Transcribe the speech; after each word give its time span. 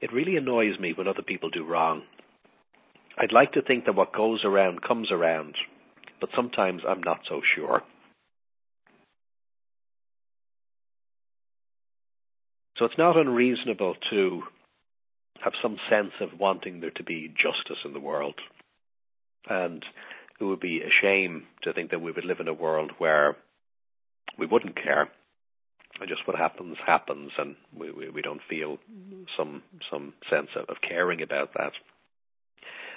it 0.00 0.12
really 0.12 0.36
annoys 0.36 0.78
me 0.78 0.92
when 0.92 1.08
other 1.08 1.22
people 1.22 1.50
do 1.50 1.64
wrong. 1.64 2.02
I'd 3.18 3.32
like 3.32 3.52
to 3.52 3.62
think 3.62 3.86
that 3.86 3.96
what 3.96 4.14
goes 4.14 4.44
around 4.44 4.82
comes 4.82 5.10
around, 5.10 5.56
but 6.20 6.30
sometimes 6.36 6.82
I'm 6.88 7.02
not 7.02 7.20
so 7.28 7.40
sure. 7.56 7.82
So 12.78 12.84
it's 12.84 12.98
not 12.98 13.16
unreasonable 13.16 13.96
to 14.10 14.42
have 15.42 15.52
some 15.60 15.78
sense 15.90 16.12
of 16.20 16.38
wanting 16.38 16.80
there 16.80 16.92
to 16.92 17.02
be 17.02 17.28
justice 17.28 17.82
in 17.84 17.92
the 17.92 18.00
world. 18.00 18.34
And 19.48 19.84
it 20.40 20.44
would 20.44 20.60
be 20.60 20.80
a 20.80 21.02
shame 21.02 21.44
to 21.62 21.72
think 21.72 21.90
that 21.90 22.00
we 22.00 22.12
would 22.12 22.24
live 22.24 22.38
in 22.40 22.46
a 22.46 22.54
world 22.54 22.92
where 22.98 23.36
we 24.38 24.46
wouldn't 24.46 24.76
care. 24.76 25.08
Just 26.06 26.26
what 26.26 26.38
happens 26.38 26.76
happens, 26.86 27.30
and 27.38 27.56
we, 27.76 27.90
we, 27.90 28.08
we 28.08 28.22
don't 28.22 28.40
feel 28.48 28.78
some 29.36 29.62
some 29.90 30.14
sense 30.30 30.48
of, 30.56 30.66
of 30.68 30.76
caring 30.86 31.22
about 31.22 31.52
that. 31.54 31.72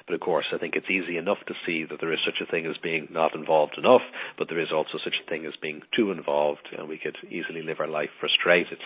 But 0.07 0.15
of 0.15 0.21
course, 0.21 0.45
I 0.53 0.57
think 0.57 0.75
it's 0.75 0.89
easy 0.89 1.17
enough 1.17 1.37
to 1.47 1.53
see 1.65 1.85
that 1.89 1.99
there 1.99 2.13
is 2.13 2.19
such 2.25 2.41
a 2.41 2.49
thing 2.49 2.65
as 2.65 2.77
being 2.81 3.07
not 3.11 3.35
involved 3.35 3.77
enough, 3.77 4.01
but 4.37 4.49
there 4.49 4.59
is 4.59 4.71
also 4.73 4.97
such 5.03 5.15
a 5.23 5.29
thing 5.29 5.45
as 5.45 5.53
being 5.61 5.81
too 5.95 6.11
involved, 6.11 6.67
and 6.77 6.87
we 6.87 6.97
could 6.97 7.17
easily 7.29 7.61
live 7.61 7.79
our 7.79 7.87
life 7.87 8.09
frustrated 8.19 8.79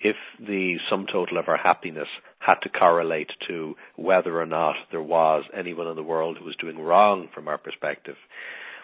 if 0.00 0.16
the 0.38 0.76
sum 0.88 1.06
total 1.12 1.38
of 1.38 1.48
our 1.48 1.58
happiness 1.58 2.08
had 2.38 2.56
to 2.62 2.68
correlate 2.70 3.30
to 3.46 3.74
whether 3.96 4.40
or 4.40 4.46
not 4.46 4.74
there 4.90 5.02
was 5.02 5.44
anyone 5.56 5.86
in 5.86 5.96
the 5.96 6.02
world 6.02 6.38
who 6.38 6.44
was 6.44 6.56
doing 6.56 6.78
wrong 6.78 7.28
from 7.34 7.48
our 7.48 7.58
perspective, 7.58 8.16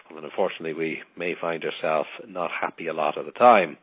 well, 0.09 0.21
then 0.21 0.29
unfortunately 0.29 0.73
we 0.73 1.01
may 1.17 1.33
find 1.39 1.63
ourselves 1.63 2.09
not 2.27 2.51
happy 2.61 2.87
a 2.87 2.93
lot 2.93 3.17
of 3.17 3.25
the 3.25 3.31
time. 3.31 3.77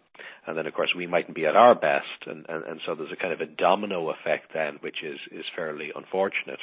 And 0.47 0.57
then, 0.57 0.67
of 0.67 0.75
course, 0.75 0.93
we 0.97 1.07
mightn't 1.07 1.35
be 1.35 1.47
at 1.47 1.57
our 1.57 1.75
best, 1.75 2.27
and, 2.27 2.45
and, 2.49 2.65
and 2.65 2.81
so 2.85 2.95
there's 2.95 3.13
a 3.13 3.21
kind 3.21 3.33
of 3.33 3.41
a 3.41 3.47
domino 3.47 4.11
effect 4.11 4.53
then, 4.55 4.79
which 4.81 5.03
is, 5.03 5.19
is 5.33 5.45
fairly 5.57 5.91
unfortunate. 5.95 6.61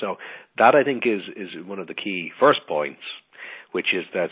So 0.00 0.16
that 0.58 0.74
I 0.74 0.84
think 0.84 1.04
is 1.06 1.22
is 1.36 1.66
one 1.66 1.78
of 1.78 1.86
the 1.86 1.94
key 1.94 2.30
first 2.40 2.60
points, 2.66 3.02
which 3.72 3.88
is 3.94 4.04
that 4.14 4.30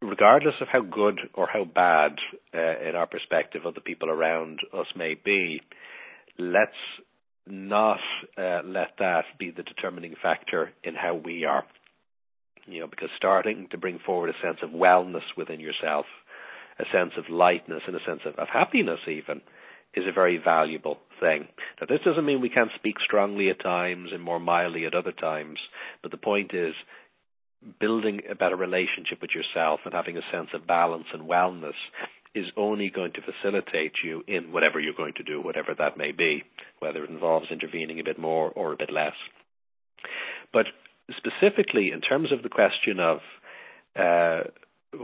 regardless 0.00 0.54
of 0.60 0.68
how 0.68 0.82
good 0.82 1.20
or 1.34 1.48
how 1.52 1.64
bad, 1.64 2.12
uh, 2.54 2.88
in 2.88 2.94
our 2.94 3.06
perspective, 3.06 3.62
other 3.66 3.80
people 3.80 4.10
around 4.10 4.60
us 4.72 4.86
may 4.94 5.14
be, 5.14 5.60
let's 6.38 6.72
not 7.46 8.00
uh, 8.36 8.60
let 8.64 8.92
that 8.98 9.24
be 9.38 9.50
the 9.50 9.62
determining 9.62 10.14
factor 10.20 10.72
in 10.82 10.94
how 10.94 11.14
we 11.14 11.44
are. 11.44 11.64
You 12.66 12.80
know, 12.80 12.86
because 12.88 13.10
starting 13.16 13.68
to 13.70 13.78
bring 13.78 14.00
forward 14.04 14.30
a 14.30 14.46
sense 14.46 14.58
of 14.62 14.70
wellness 14.70 15.22
within 15.36 15.60
yourself, 15.60 16.06
a 16.78 16.84
sense 16.92 17.12
of 17.16 17.30
lightness, 17.30 17.82
and 17.86 17.96
a 17.96 18.04
sense 18.06 18.20
of, 18.26 18.34
of 18.36 18.48
happiness, 18.48 19.00
even, 19.08 19.40
is 19.94 20.04
a 20.06 20.12
very 20.12 20.38
valuable 20.42 20.98
thing. 21.20 21.48
Now, 21.80 21.86
this 21.88 22.04
doesn't 22.04 22.24
mean 22.24 22.40
we 22.40 22.50
can't 22.50 22.70
speak 22.76 22.96
strongly 23.04 23.48
at 23.48 23.62
times 23.62 24.10
and 24.12 24.22
more 24.22 24.38
mildly 24.38 24.84
at 24.84 24.94
other 24.94 25.12
times, 25.12 25.58
but 26.02 26.10
the 26.10 26.18
point 26.18 26.52
is 26.52 26.74
building 27.80 28.20
a 28.30 28.34
better 28.34 28.56
relationship 28.56 29.20
with 29.20 29.30
yourself 29.34 29.80
and 29.84 29.94
having 29.94 30.16
a 30.16 30.30
sense 30.30 30.48
of 30.54 30.66
balance 30.66 31.06
and 31.12 31.28
wellness 31.28 31.72
is 32.34 32.46
only 32.56 32.90
going 32.94 33.12
to 33.14 33.22
facilitate 33.22 33.92
you 34.04 34.22
in 34.28 34.52
whatever 34.52 34.78
you're 34.78 34.92
going 34.94 35.14
to 35.16 35.22
do, 35.22 35.40
whatever 35.40 35.74
that 35.76 35.96
may 35.96 36.12
be, 36.12 36.42
whether 36.80 37.02
it 37.02 37.10
involves 37.10 37.46
intervening 37.50 37.98
a 37.98 38.04
bit 38.04 38.18
more 38.18 38.50
or 38.50 38.74
a 38.74 38.76
bit 38.76 38.92
less. 38.92 39.14
But 40.52 40.66
specifically, 41.16 41.90
in 41.92 42.02
terms 42.02 42.30
of 42.32 42.42
the 42.42 42.50
question 42.50 43.00
of 43.00 43.18
uh, 43.98 44.50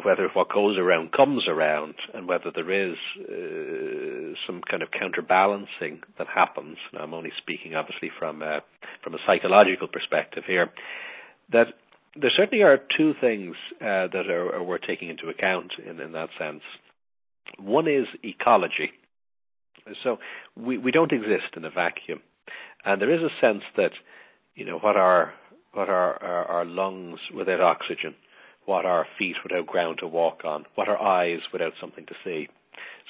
whether 0.04 0.28
what 0.32 0.52
goes 0.52 0.78
around 0.78 1.12
comes 1.12 1.46
around 1.48 1.94
and 2.14 2.26
whether 2.28 2.50
there 2.54 2.90
is 2.90 2.96
uh, 3.18 4.34
some 4.46 4.62
kind 4.68 4.82
of 4.82 4.90
counterbalancing 4.90 6.00
that 6.18 6.26
happens, 6.32 6.76
and 6.92 7.00
I'm 7.00 7.14
only 7.14 7.32
speaking 7.38 7.74
obviously 7.74 8.10
from 8.18 8.42
uh, 8.42 8.60
from 9.02 9.14
a 9.14 9.18
psychological 9.26 9.88
perspective 9.88 10.44
here, 10.46 10.70
that 11.52 11.66
there 12.16 12.30
certainly 12.36 12.62
are 12.62 12.78
two 12.96 13.14
things 13.20 13.56
uh, 13.80 14.08
that 14.12 14.26
are, 14.28 14.54
are, 14.56 14.62
worth 14.62 14.82
taking 14.86 15.08
into 15.08 15.28
account 15.28 15.72
in, 15.84 16.00
in 16.00 16.12
that 16.12 16.28
sense. 16.38 16.62
One 17.58 17.88
is 17.88 18.06
ecology. 18.22 18.90
So 20.04 20.18
we, 20.56 20.78
we 20.78 20.92
don't 20.92 21.12
exist 21.12 21.56
in 21.56 21.64
a 21.64 21.70
vacuum, 21.70 22.20
and 22.84 23.00
there 23.00 23.12
is 23.12 23.20
a 23.20 23.40
sense 23.44 23.62
that 23.76 23.92
you 24.54 24.64
know 24.64 24.78
what 24.78 24.96
are 24.96 25.32
what 25.72 25.88
are 25.88 26.22
our, 26.22 26.44
our 26.44 26.64
lungs 26.64 27.18
without 27.34 27.60
oxygen, 27.60 28.14
what 28.64 28.84
are 28.86 29.06
feet 29.18 29.36
without 29.42 29.66
ground 29.66 29.98
to 30.00 30.06
walk 30.06 30.44
on, 30.44 30.64
what 30.74 30.88
are 30.88 31.00
eyes 31.00 31.40
without 31.52 31.72
something 31.80 32.06
to 32.06 32.14
see. 32.24 32.48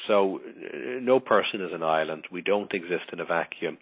So 0.08 0.40
uh, 0.40 1.00
no 1.00 1.20
person 1.20 1.60
is 1.60 1.72
an 1.72 1.82
island. 1.82 2.24
We 2.30 2.42
don't 2.42 2.72
exist 2.72 3.12
in 3.12 3.20
a 3.20 3.24
vacuum. 3.24 3.78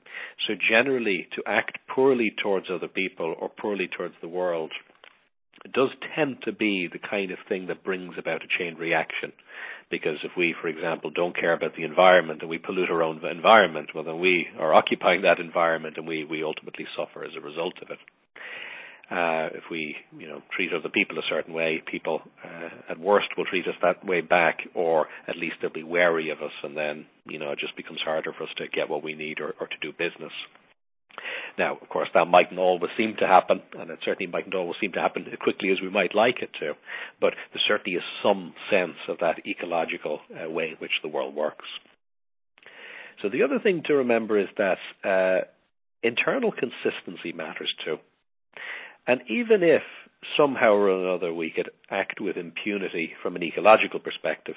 So 0.46 0.54
generally, 0.54 1.28
to 1.36 1.42
act 1.46 1.78
poorly 1.94 2.32
towards 2.42 2.66
other 2.72 2.88
people 2.88 3.34
or 3.40 3.48
poorly 3.48 3.88
towards 3.88 4.14
the 4.20 4.28
world 4.28 4.72
does 5.72 5.90
tend 6.16 6.38
to 6.44 6.52
be 6.52 6.88
the 6.90 6.98
kind 6.98 7.30
of 7.30 7.38
thing 7.48 7.66
that 7.66 7.84
brings 7.84 8.14
about 8.18 8.42
a 8.42 8.58
chain 8.58 8.76
reaction. 8.76 9.32
Because 9.90 10.18
if 10.22 10.30
we, 10.36 10.54
for 10.60 10.68
example, 10.68 11.10
don't 11.10 11.36
care 11.36 11.52
about 11.52 11.74
the 11.76 11.84
environment 11.84 12.40
and 12.40 12.48
we 12.48 12.58
pollute 12.58 12.90
our 12.90 13.02
own 13.02 13.24
environment, 13.26 13.90
well, 13.94 14.04
then 14.04 14.20
we 14.20 14.46
are 14.58 14.72
occupying 14.72 15.22
that 15.22 15.40
environment 15.40 15.96
and 15.96 16.06
we, 16.06 16.24
we 16.24 16.44
ultimately 16.44 16.86
suffer 16.96 17.24
as 17.24 17.32
a 17.36 17.44
result 17.44 17.74
of 17.82 17.90
it. 17.90 17.98
Uh, 19.10 19.50
if 19.54 19.64
we, 19.70 19.96
you 20.16 20.28
know, 20.28 20.40
treat 20.54 20.72
other 20.72 20.88
people 20.88 21.18
a 21.18 21.22
certain 21.28 21.52
way, 21.52 21.82
people 21.90 22.22
uh, 22.44 22.92
at 22.92 22.98
worst 23.00 23.26
will 23.36 23.44
treat 23.44 23.66
us 23.66 23.74
that 23.82 24.06
way 24.06 24.20
back, 24.20 24.58
or 24.72 25.06
at 25.26 25.36
least 25.36 25.56
they'll 25.60 25.72
be 25.72 25.82
wary 25.82 26.30
of 26.30 26.38
us, 26.38 26.52
and 26.62 26.76
then, 26.76 27.06
you 27.24 27.36
know, 27.36 27.50
it 27.50 27.58
just 27.58 27.76
becomes 27.76 27.98
harder 28.04 28.32
for 28.32 28.44
us 28.44 28.50
to 28.56 28.68
get 28.68 28.88
what 28.88 29.02
we 29.02 29.14
need 29.14 29.40
or, 29.40 29.54
or 29.60 29.66
to 29.66 29.74
do 29.82 29.90
business. 29.90 30.32
Now, 31.58 31.76
of 31.82 31.88
course, 31.88 32.08
that 32.14 32.26
mightn't 32.26 32.60
always 32.60 32.92
seem 32.96 33.16
to 33.18 33.26
happen, 33.26 33.60
and 33.76 33.90
it 33.90 33.98
certainly 34.04 34.30
mightn't 34.30 34.54
always 34.54 34.76
seem 34.80 34.92
to 34.92 35.00
happen 35.00 35.26
as 35.26 35.38
quickly 35.42 35.70
as 35.70 35.80
we 35.82 35.90
might 35.90 36.14
like 36.14 36.36
it 36.40 36.50
to, 36.60 36.74
but 37.20 37.34
there 37.52 37.62
certainly 37.66 37.98
is 37.98 38.04
some 38.22 38.54
sense 38.70 38.96
of 39.08 39.18
that 39.18 39.44
ecological 39.44 40.20
uh, 40.30 40.48
way 40.48 40.68
in 40.68 40.76
which 40.76 40.92
the 41.02 41.08
world 41.08 41.34
works. 41.34 41.66
So 43.22 43.28
the 43.28 43.42
other 43.42 43.58
thing 43.58 43.82
to 43.86 43.94
remember 43.94 44.38
is 44.38 44.48
that 44.56 44.78
uh, 45.04 45.46
internal 46.02 46.52
consistency 46.52 47.32
matters 47.32 47.72
too. 47.84 47.96
And 49.06 49.20
even 49.28 49.62
if 49.62 49.82
somehow 50.36 50.72
or 50.72 50.90
another 50.90 51.32
we 51.32 51.50
could 51.50 51.70
act 51.90 52.20
with 52.20 52.36
impunity 52.36 53.12
from 53.22 53.36
an 53.36 53.42
ecological 53.42 54.00
perspective, 54.00 54.56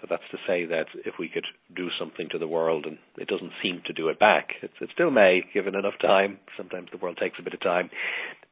so 0.00 0.06
that's 0.08 0.22
to 0.30 0.38
say 0.46 0.64
that 0.66 0.86
if 1.04 1.14
we 1.18 1.28
could 1.28 1.46
do 1.74 1.88
something 1.98 2.28
to 2.30 2.38
the 2.38 2.46
world 2.46 2.86
and 2.86 2.98
it 3.16 3.28
doesn't 3.28 3.52
seem 3.62 3.82
to 3.86 3.92
do 3.92 4.08
it 4.08 4.18
back, 4.18 4.50
it, 4.62 4.70
it 4.80 4.90
still 4.94 5.10
may, 5.10 5.42
given 5.52 5.74
enough 5.74 5.98
time. 6.00 6.38
Sometimes 6.56 6.88
the 6.90 6.98
world 6.98 7.18
takes 7.20 7.38
a 7.38 7.42
bit 7.42 7.54
of 7.54 7.60
time, 7.60 7.90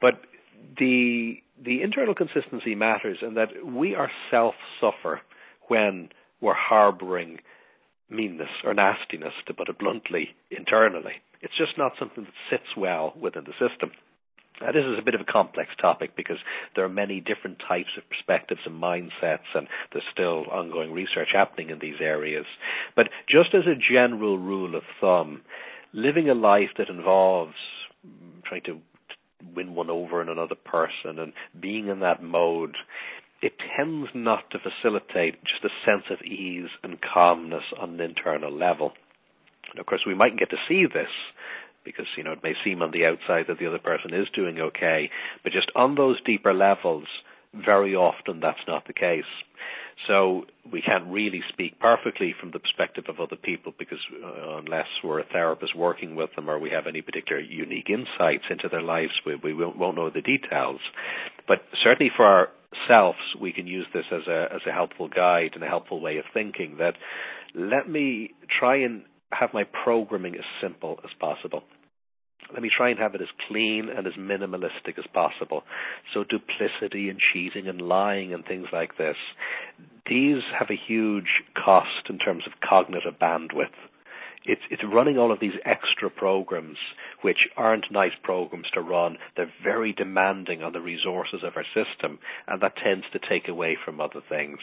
but 0.00 0.14
the 0.78 1.36
the 1.64 1.82
internal 1.82 2.14
consistency 2.14 2.74
matters, 2.74 3.18
in 3.22 3.34
that 3.34 3.48
we 3.64 3.94
ourselves 3.96 4.56
suffer 4.80 5.20
when 5.68 6.08
we're 6.40 6.54
harbouring 6.54 7.38
meanness 8.10 8.48
or 8.64 8.74
nastiness, 8.74 9.34
to 9.46 9.54
put 9.54 9.68
it 9.68 9.78
bluntly, 9.78 10.28
internally. 10.50 11.14
It's 11.40 11.56
just 11.56 11.76
not 11.76 11.92
something 11.98 12.24
that 12.24 12.32
sits 12.50 12.76
well 12.76 13.12
within 13.20 13.44
the 13.44 13.52
system. 13.52 13.90
Uh, 14.60 14.72
this 14.72 14.84
is 14.84 14.98
a 14.98 15.04
bit 15.04 15.14
of 15.14 15.20
a 15.20 15.32
complex 15.32 15.70
topic 15.80 16.16
because 16.16 16.38
there 16.74 16.84
are 16.84 16.88
many 16.88 17.20
different 17.20 17.58
types 17.66 17.90
of 17.96 18.02
perspectives 18.08 18.60
and 18.66 18.82
mindsets, 18.82 19.46
and 19.54 19.68
there's 19.92 20.04
still 20.12 20.46
ongoing 20.50 20.92
research 20.92 21.28
happening 21.32 21.70
in 21.70 21.78
these 21.78 22.00
areas. 22.00 22.46
But 22.96 23.08
just 23.28 23.54
as 23.54 23.64
a 23.66 23.78
general 23.78 24.38
rule 24.38 24.74
of 24.74 24.82
thumb, 25.00 25.42
living 25.92 26.28
a 26.28 26.34
life 26.34 26.70
that 26.76 26.88
involves 26.88 27.54
trying 28.44 28.62
to 28.64 28.80
win 29.54 29.74
one 29.74 29.90
over 29.90 30.20
in 30.20 30.28
another 30.28 30.56
person 30.56 31.18
and 31.18 31.32
being 31.60 31.88
in 31.88 32.00
that 32.00 32.22
mode, 32.22 32.74
it 33.40 33.52
tends 33.76 34.08
not 34.14 34.50
to 34.50 34.58
facilitate 34.58 35.36
just 35.44 35.64
a 35.64 35.86
sense 35.86 36.04
of 36.10 36.24
ease 36.26 36.70
and 36.82 36.98
calmness 37.00 37.62
on 37.80 37.94
an 37.94 38.00
internal 38.00 38.52
level. 38.52 38.92
And 39.70 39.78
of 39.78 39.86
course, 39.86 40.02
we 40.06 40.14
might 40.14 40.38
get 40.38 40.50
to 40.50 40.56
see 40.68 40.84
this 40.86 41.10
because 41.88 42.06
you 42.16 42.24
know 42.24 42.32
it 42.32 42.42
may 42.42 42.54
seem 42.64 42.82
on 42.82 42.90
the 42.90 43.06
outside 43.06 43.46
that 43.48 43.58
the 43.58 43.66
other 43.66 43.78
person 43.78 44.12
is 44.12 44.26
doing 44.34 44.58
okay, 44.58 45.10
but 45.42 45.52
just 45.52 45.70
on 45.74 45.94
those 45.94 46.20
deeper 46.24 46.52
levels, 46.52 47.06
very 47.54 47.94
often 47.94 48.40
that's 48.40 48.66
not 48.66 48.86
the 48.86 48.92
case. 48.92 49.24
So 50.06 50.44
we 50.72 50.80
can't 50.80 51.06
really 51.08 51.42
speak 51.48 51.80
perfectly 51.80 52.34
from 52.38 52.52
the 52.52 52.60
perspective 52.60 53.04
of 53.08 53.18
other 53.18 53.36
people 53.36 53.72
because 53.78 53.98
uh, 54.22 54.58
unless 54.58 54.86
we're 55.02 55.20
a 55.20 55.24
therapist 55.24 55.74
working 55.74 56.14
with 56.14 56.30
them 56.36 56.48
or 56.48 56.58
we 56.58 56.70
have 56.70 56.86
any 56.86 57.02
particular 57.02 57.40
unique 57.40 57.90
insights 57.90 58.44
into 58.48 58.68
their 58.68 58.82
lives, 58.82 59.12
we, 59.26 59.34
we 59.36 59.52
won't 59.52 59.96
know 59.96 60.10
the 60.10 60.20
details. 60.20 60.80
But 61.48 61.58
certainly 61.82 62.12
for 62.16 62.48
ourselves, 62.88 63.18
we 63.40 63.52
can 63.52 63.66
use 63.66 63.86
this 63.92 64.04
as 64.12 64.26
a 64.28 64.46
as 64.54 64.60
a 64.68 64.72
helpful 64.72 65.08
guide 65.08 65.52
and 65.54 65.64
a 65.64 65.68
helpful 65.68 66.00
way 66.00 66.18
of 66.18 66.24
thinking. 66.32 66.76
That 66.78 66.94
let 67.54 67.88
me 67.88 68.34
try 68.60 68.76
and 68.76 69.02
have 69.32 69.50
my 69.52 69.64
programming 69.84 70.34
as 70.36 70.44
simple 70.62 71.00
as 71.04 71.10
possible 71.18 71.64
let 72.52 72.62
me 72.62 72.70
try 72.74 72.90
and 72.90 72.98
have 72.98 73.14
it 73.14 73.20
as 73.20 73.28
clean 73.48 73.88
and 73.94 74.06
as 74.06 74.14
minimalistic 74.14 74.98
as 74.98 75.04
possible. 75.12 75.62
So 76.14 76.24
duplicity 76.24 77.08
and 77.08 77.18
cheating 77.32 77.68
and 77.68 77.80
lying 77.80 78.32
and 78.32 78.44
things 78.44 78.66
like 78.72 78.96
this, 78.96 79.16
these 80.08 80.42
have 80.58 80.68
a 80.70 80.80
huge 80.88 81.42
cost 81.62 82.08
in 82.08 82.18
terms 82.18 82.44
of 82.46 82.52
cognitive 82.66 83.14
bandwidth. 83.20 83.76
it's 84.46 84.62
it's 84.70 84.82
running 84.84 85.18
all 85.18 85.30
of 85.30 85.40
these 85.40 85.58
extra 85.64 86.08
programs 86.08 86.78
which 87.22 87.48
aren't 87.56 87.92
nice 87.92 88.16
programs 88.22 88.70
to 88.72 88.80
run. 88.80 89.18
They're 89.36 89.52
very 89.62 89.92
demanding 89.92 90.62
on 90.62 90.72
the 90.72 90.80
resources 90.80 91.40
of 91.44 91.52
our 91.56 91.66
system, 91.74 92.18
and 92.46 92.62
that 92.62 92.76
tends 92.82 93.04
to 93.12 93.18
take 93.18 93.48
away 93.48 93.76
from 93.84 94.00
other 94.00 94.22
things. 94.28 94.58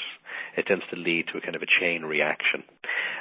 It 0.57 0.65
tends 0.67 0.83
to 0.89 0.95
lead 0.97 1.25
to 1.31 1.37
a 1.37 1.41
kind 1.41 1.55
of 1.55 1.61
a 1.61 1.79
chain 1.79 2.03
reaction. 2.03 2.63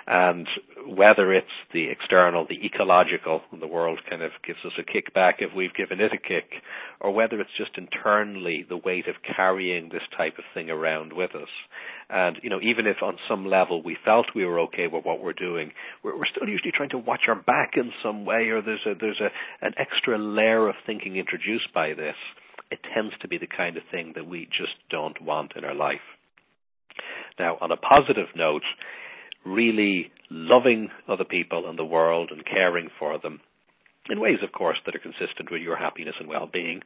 And 0.06 0.46
whether 0.86 1.32
it's 1.32 1.46
the 1.72 1.88
external, 1.90 2.46
the 2.46 2.64
ecological, 2.64 3.42
the 3.58 3.66
world 3.66 4.00
kind 4.08 4.22
of 4.22 4.32
gives 4.46 4.58
us 4.64 4.72
a 4.78 4.82
kickback 4.82 5.34
if 5.38 5.54
we've 5.54 5.74
given 5.74 6.00
it 6.00 6.12
a 6.12 6.18
kick, 6.18 6.62
or 7.00 7.10
whether 7.10 7.40
it's 7.40 7.56
just 7.56 7.78
internally 7.78 8.66
the 8.68 8.76
weight 8.76 9.08
of 9.08 9.14
carrying 9.36 9.88
this 9.88 10.02
type 10.16 10.34
of 10.38 10.44
thing 10.52 10.70
around 10.70 11.12
with 11.12 11.34
us. 11.34 11.48
And, 12.10 12.36
you 12.42 12.50
know, 12.50 12.60
even 12.62 12.86
if 12.86 12.96
on 13.02 13.16
some 13.28 13.46
level 13.46 13.82
we 13.82 13.96
felt 14.04 14.26
we 14.34 14.44
were 14.44 14.60
okay 14.60 14.86
with 14.86 15.04
what 15.04 15.22
we're 15.22 15.32
doing, 15.32 15.72
we're, 16.02 16.18
we're 16.18 16.26
still 16.26 16.48
usually 16.48 16.72
trying 16.72 16.90
to 16.90 16.98
watch 16.98 17.22
our 17.28 17.34
back 17.34 17.72
in 17.76 17.90
some 18.02 18.26
way, 18.26 18.50
or 18.50 18.60
there's 18.60 18.84
a, 18.86 18.94
there's 19.00 19.20
a, 19.20 19.66
an 19.66 19.72
extra 19.78 20.18
layer 20.18 20.68
of 20.68 20.74
thinking 20.86 21.16
introduced 21.16 21.72
by 21.74 21.94
this. 21.94 22.16
It 22.70 22.80
tends 22.94 23.14
to 23.22 23.28
be 23.28 23.38
the 23.38 23.46
kind 23.46 23.76
of 23.76 23.82
thing 23.90 24.12
that 24.16 24.26
we 24.26 24.46
just 24.46 24.74
don't 24.90 25.20
want 25.22 25.52
in 25.56 25.64
our 25.64 25.74
life. 25.74 26.04
Now, 27.38 27.56
on 27.60 27.72
a 27.72 27.76
positive 27.76 28.28
note, 28.36 28.62
really 29.44 30.10
loving 30.30 30.88
other 31.08 31.24
people 31.24 31.68
and 31.68 31.78
the 31.78 31.84
world 31.84 32.30
and 32.32 32.44
caring 32.44 32.88
for 32.98 33.18
them 33.18 33.40
in 34.08 34.20
ways, 34.20 34.38
of 34.42 34.52
course, 34.52 34.78
that 34.84 34.94
are 34.94 34.98
consistent 34.98 35.50
with 35.50 35.62
your 35.62 35.76
happiness 35.76 36.14
and 36.18 36.28
well-being. 36.28 36.82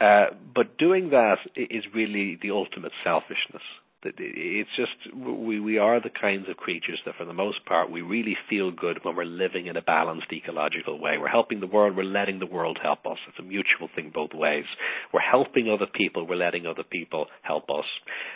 Uh, 0.00 0.26
but 0.54 0.76
doing 0.78 1.10
that 1.10 1.36
is 1.54 1.84
really 1.94 2.38
the 2.42 2.50
ultimate 2.50 2.92
selfishness. 3.04 3.62
It's 4.04 4.70
just 4.76 5.14
we 5.14 5.60
we 5.60 5.78
are 5.78 6.00
the 6.00 6.10
kinds 6.10 6.48
of 6.48 6.56
creatures 6.56 7.00
that, 7.06 7.14
for 7.16 7.24
the 7.24 7.32
most 7.32 7.64
part, 7.66 7.90
we 7.90 8.02
really 8.02 8.36
feel 8.50 8.72
good 8.72 8.98
when 9.04 9.14
we're 9.14 9.24
living 9.24 9.66
in 9.66 9.76
a 9.76 9.82
balanced 9.82 10.26
ecological 10.32 10.98
way. 11.00 11.18
We're 11.18 11.28
helping 11.28 11.60
the 11.60 11.68
world. 11.68 11.96
We're 11.96 12.02
letting 12.02 12.40
the 12.40 12.46
world 12.46 12.78
help 12.82 13.06
us. 13.06 13.18
It's 13.28 13.38
a 13.38 13.42
mutual 13.42 13.88
thing 13.94 14.10
both 14.12 14.30
ways. 14.34 14.64
We're 15.12 15.20
helping 15.20 15.70
other 15.70 15.86
people. 15.86 16.26
We're 16.26 16.34
letting 16.34 16.66
other 16.66 16.82
people 16.82 17.26
help 17.42 17.70
us. 17.70 17.86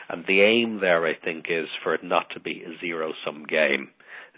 And 0.09 0.25
the 0.29 0.41
aim 0.43 0.79
there, 0.81 1.05
I 1.05 1.15
think, 1.15 1.47
is 1.49 1.67
for 1.83 1.95
it 1.95 2.05
not 2.05 2.27
to 2.35 2.41
be 2.41 2.63
a 2.63 2.79
zero-sum 2.81 3.47
game. 3.49 3.89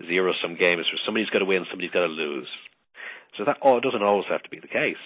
A 0.01 0.07
zero-sum 0.07 0.57
game 0.57 0.81
is 0.81 0.87
where 0.87 1.05
somebody's 1.05 1.31
got 1.31 1.41
to 1.41 1.45
win, 1.45 1.67
somebody's 1.71 1.91
got 1.91 2.07
to 2.07 2.13
lose. 2.13 2.49
So 3.37 3.45
that 3.45 3.59
oh, 3.63 3.81
doesn't 3.81 4.03
always 4.03 4.27
have 4.31 4.43
to 4.45 4.51
be 4.51 4.61
the 4.61 4.69
case. 4.69 5.03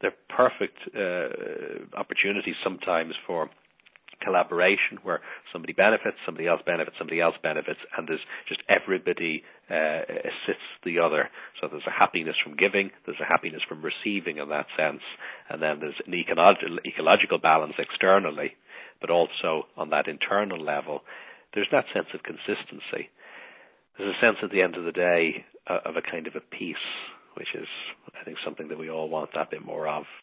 They're 0.00 0.14
perfect 0.28 0.78
uh, 0.94 1.98
opportunities 1.98 2.54
sometimes 2.62 3.14
for 3.26 3.50
collaboration 4.22 4.98
where 5.02 5.20
somebody 5.52 5.72
benefits, 5.72 6.16
somebody 6.26 6.46
else 6.46 6.60
benefits, 6.64 6.96
somebody 6.98 7.20
else 7.20 7.34
benefits, 7.42 7.80
and 7.96 8.08
there's 8.08 8.24
just 8.48 8.60
everybody 8.68 9.42
uh, 9.70 10.02
assists 10.04 10.70
the 10.84 10.98
other. 10.98 11.28
So 11.60 11.68
there's 11.68 11.86
a 11.86 11.98
happiness 11.98 12.36
from 12.42 12.56
giving, 12.56 12.90
there's 13.06 13.20
a 13.20 13.28
happiness 13.28 13.62
from 13.68 13.82
receiving 13.82 14.38
in 14.38 14.48
that 14.48 14.66
sense, 14.76 15.02
and 15.48 15.62
then 15.62 15.80
there's 15.80 15.98
an 16.06 16.14
ecological, 16.14 16.78
ecological 16.86 17.38
balance 17.38 17.74
externally, 17.78 18.52
but 19.00 19.10
also 19.10 19.66
on 19.76 19.90
that 19.90 20.08
internal 20.08 20.62
level, 20.62 21.02
there's 21.54 21.68
that 21.72 21.86
sense 21.94 22.08
of 22.14 22.22
consistency. 22.22 23.10
There's 23.96 24.14
a 24.14 24.20
sense 24.20 24.38
at 24.42 24.50
the 24.50 24.62
end 24.62 24.76
of 24.76 24.84
the 24.84 24.92
day 24.92 25.44
uh, 25.68 25.78
of 25.84 25.96
a 25.96 26.02
kind 26.02 26.26
of 26.26 26.34
a 26.34 26.40
peace, 26.40 26.76
which 27.36 27.48
is, 27.54 27.66
I 28.20 28.24
think, 28.24 28.38
something 28.44 28.68
that 28.68 28.78
we 28.78 28.90
all 28.90 29.08
want 29.08 29.30
that 29.34 29.50
bit 29.50 29.64
more 29.64 29.88
of. 29.88 30.04